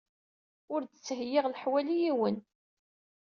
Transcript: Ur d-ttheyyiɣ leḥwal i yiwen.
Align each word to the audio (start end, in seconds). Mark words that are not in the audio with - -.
Ur 0.73 0.81
d-ttheyyiɣ 0.83 1.45
leḥwal 1.47 1.87
i 1.95 1.97
yiwen. 2.01 2.37